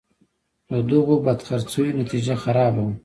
[0.71, 2.93] د دغو بدخرڅیو نتیجه خرابه وه.